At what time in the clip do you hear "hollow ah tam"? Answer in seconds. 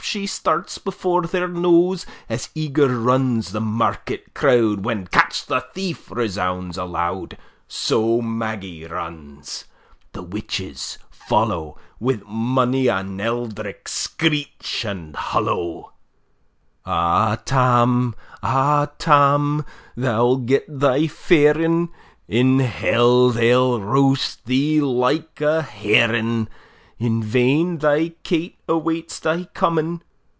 15.15-18.13